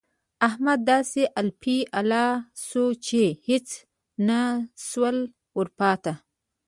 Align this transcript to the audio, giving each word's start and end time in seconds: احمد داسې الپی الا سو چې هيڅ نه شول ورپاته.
احمد 0.47 0.79
داسې 0.91 1.21
الپی 1.41 1.77
الا 1.99 2.27
سو 2.67 2.83
چې 3.05 3.21
هيڅ 3.47 3.67
نه 4.27 4.39
شول 4.87 5.17
ورپاته. 5.57 6.13